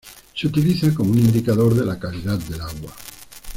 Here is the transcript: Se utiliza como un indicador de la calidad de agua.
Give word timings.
Se 0.33 0.47
utiliza 0.47 0.91
como 0.95 1.11
un 1.11 1.19
indicador 1.19 1.75
de 1.75 1.85
la 1.85 1.99
calidad 1.99 2.39
de 2.39 2.55
agua. 2.55 2.91